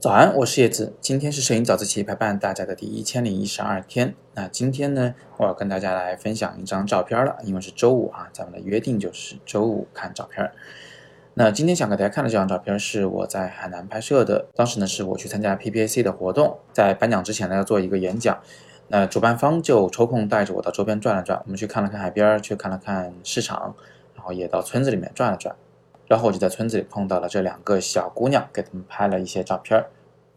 [0.00, 0.94] 早安，我是叶子。
[1.00, 4.14] 今天是摄影早自习陪伴大家的第一千零一十二天。
[4.34, 7.36] 那今天呢，我要跟大家来分享一张照片了。
[7.44, 10.50] 因为是周五啊，咱们的约定就是周五看照片。
[11.34, 14.48] 那今天想给大家看的这张照片是我在海南拍摄的。
[14.54, 18.38] 当时呢，是我去参加 PPAC 的活动，在颁奖之前呢要做一个演讲。
[18.88, 23.74] 那主办方就抽空带着我到周边转了转，我们去看了看海边，去看了看市场，
[24.14, 25.56] 然后也到村子里面转了转。
[26.08, 29.90] 然后我就在村子里碰到了这两个小姑娘，给他们拍了一些照片儿。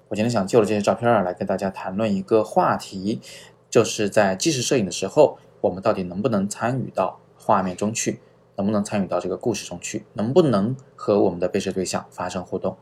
[0.10, 3.22] 我今天想就着这些照片儿来跟大家谈论一个话题，
[3.70, 8.20] 就是在纪实摄影的时候，我们到底能不能参与到画面中去，
[8.58, 12.76] 能不能参与到这个故事中去，能不能和我们的被摄对象发生互动？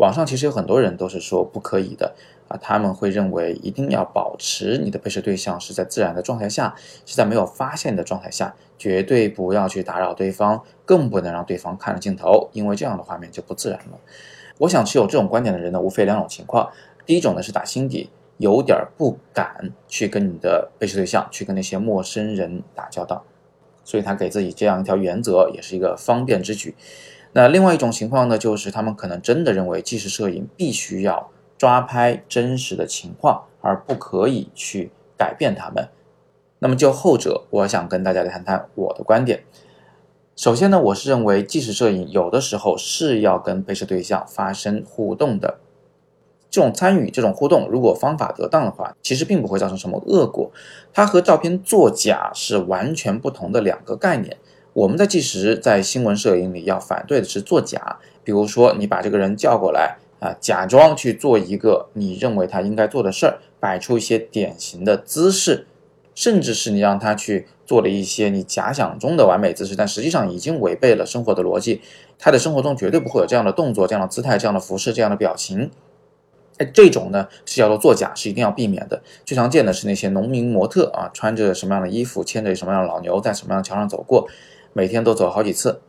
[0.00, 2.14] 网上其实有很多人都是说不可以的
[2.48, 13.98] 啊，他们会认为一定要保持你的被摄对象是在自然的状态下，是在没有发现的状态下，绝对不要去打扰对方，更不能让对方看着镜头，因为这样的画面就不自然了。
[14.56, 16.70] 我想持有这种观点的人呢，无非两种情况，
[17.04, 23.22] 第一种呢是打心底有点不敢去跟你的被摄对象去跟那些陌生人打交道，
[23.84, 26.74] 所以他给自己这样一条原则，也是一个方便之举。
[27.32, 35.88] 那另外一种情况呢，就是他们可能真的认为纪实摄影必须要抓拍真实的情况，而不可以去改变他们。
[36.58, 39.44] 那么就后者，我想跟大家来谈谈我的观点。
[40.34, 45.58] 首先呢，我是认为纪实摄影有的时候是要跟被摄对象发生互动的。
[46.50, 50.50] 这种参与、这种互动，如果方法得当的话，其实并不会造成什么恶果。
[50.92, 54.36] 它和照片作假是完全不同的两个概念。
[54.80, 65.66] 我们在纪实、在新闻摄影里要反对的是作假，比如说你把这个人叫过来啊，假装去做一个你认为他应该做的事儿，摆出一些典型的姿势，
[66.14, 71.82] 甚至是你让他去做了一些你假想中的完美姿势，但实际上已经违背了生活的逻辑。
[72.18, 75.70] 他的生活中绝对不会有这样的动作、这样的姿态、这样的服饰、这样的表情。
[76.56, 79.02] 哎，这种呢是叫做作假，是一定要避免的。
[79.26, 84.26] 最常见的是那些农民模特啊，穿着什么样的衣服，牵着什么样的老牛，在什么样的桥上走过。
[84.72, 85.80] 每天都走好几次，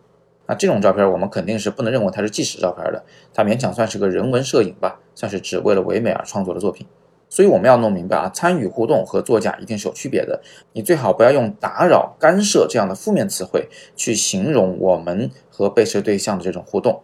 [0.47, 3.03] 那这种照片我们肯定是不能认为它是纪实照片的，
[3.33, 6.85] 它勉强算是个人文摄影吧，算是只为了唯美而创作的作品。
[7.29, 10.41] 所以我们要弄明白啊，参与互动和作假一定是有区别的。
[10.73, 17.01] 你最好不要用打扰、干涉这样的负面词汇去形容我们和被摄对象的这种互动，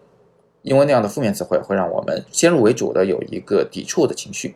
[0.64, 4.56] 因为那样的负面词汇会让我们先入为主的有一个抵触的情绪。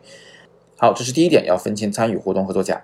[0.76, 2.82] 好，这是第一点，要分清参与互动和作假。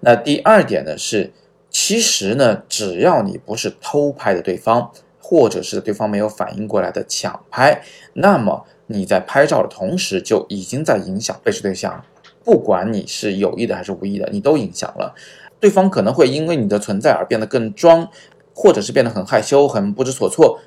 [0.00, 1.32] 那第二点呢是。
[1.70, 7.82] 其实呢，只要你不是偷拍的对方，或者是对方没有反应过来的抢拍，
[8.14, 12.04] 那么你在拍照的同时就已经在影响被摄对象。
[12.42, 15.14] 不管你是有意的还是无意的，你都影响了
[15.60, 15.88] 对方。
[15.88, 18.08] 可能会因为你的存在而变得更装，
[18.54, 20.58] 或者是变得很害羞、很不知所措。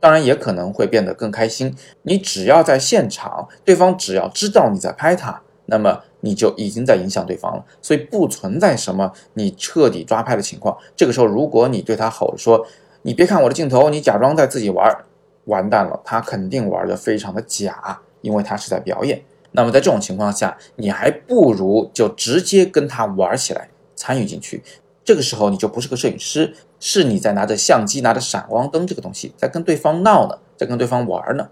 [0.00, 1.76] 当然，也可能会变得更开心。
[2.02, 5.42] 你只要在现场，对方只要知道你在拍他。
[5.70, 10.76] 那么你就已经在影响对方了，所以不存在什么你彻底抓拍的情况。
[10.96, 12.66] 这个时候，如果你对他吼说
[13.02, 15.04] ：“你别看我的镜头，你假装在自己玩，
[15.44, 19.22] 完蛋了，他肯定玩的非常的假，因为他是在表演。”
[19.52, 24.62] 那么在这种情况下，你还不如就直接跟他玩起来，参与进去。
[25.04, 31.48] 这个时候你就不是个摄影师，是你在拿着相机、拿着闪光灯这个东西在跟对方闹呢，在跟对方玩呢。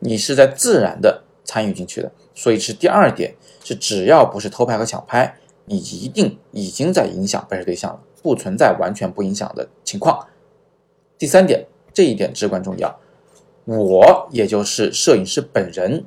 [0.00, 2.12] 你是在自然的参与进去的。
[2.34, 10.26] 所以是第二点，是只要不是偷拍和抢拍，你一定已经在影响拍摄对象了，不存在完全不影响的情况。
[11.16, 13.00] 第三点，这一点至关重要，
[13.64, 16.04] 我也就是摄影师本人，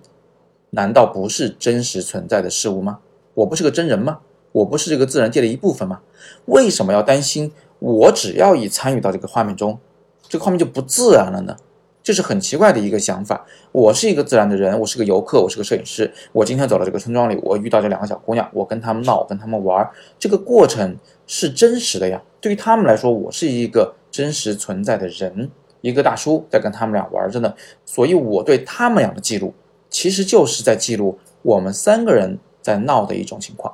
[0.70, 3.00] 难道不是真实存在的事物吗？
[3.34, 4.20] 我不是个真人吗？
[4.52, 6.02] 我不是这个自然界的一部分吗？
[6.46, 9.80] 为什么要担心我只要一参与到这个画面中，
[10.28, 11.58] 这个画面就不自然了呢？
[12.04, 13.46] 这是很奇怪的一个想法。
[13.72, 16.12] 我是一个自然的人，我是个游客，我是个摄影师。
[16.32, 20.98] 我今天走到这个村庄里，我遇到这两个小姑娘，我跟她们闹，跟她们玩，这个过程
[21.28, 22.22] 是真实的呀。
[22.40, 25.50] 对于他们来说，我是一个真实存在的人，
[25.82, 27.54] 一个大叔在跟他们俩玩着呢。
[27.86, 29.54] 所以，我对他们俩的记录，
[29.90, 33.74] 其实就是在记录我们三个人在闹的一种情况，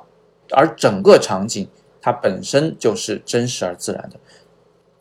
[0.50, 1.66] 而整个场景
[2.00, 4.18] 它本身就是真实而自然的。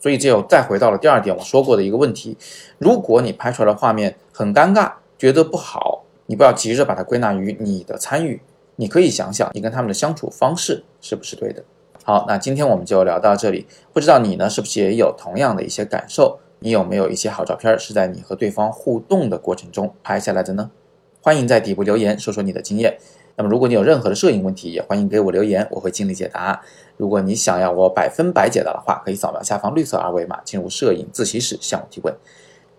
[0.08, 2.38] 所以，只有再回到了第二点我说过的一个问题：
[2.78, 8.42] 如果你拍出来的画面很尴尬，觉得不好，你不要急着把它归纳于你的参与，
[8.78, 11.62] 你可以想想你跟他们的相处方式是不是对的。
[12.06, 13.68] 好，那今天我们就聊到这里。
[13.92, 16.40] 不知道你呢，是不是也有同样的一些感受？
[16.60, 20.72] 你有没有一些好照片是在你和对方互动的过程中拍下来的呢？
[21.20, 22.98] 欢迎在底部留言说说你的经验。
[23.38, 26.60] 那么，如果你有任何的摄影问题，也欢迎给我留言，我会尽力解答。
[26.98, 32.12] 如果你想要我百分百解答的话，可以扫描下方绿色二维码进入摄影自习室向我提问。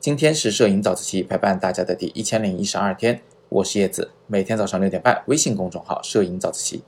[0.00, 6.82] 今天是摄影早自习陪伴大家的第一千零一十二天，我是叶子，每天早上六点半，微信公众号“摄影早自习”，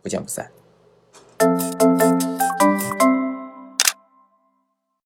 [0.00, 0.50] 不见不散。